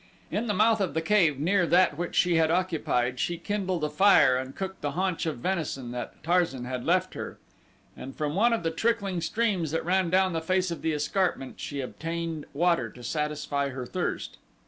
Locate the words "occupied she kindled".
2.49-3.83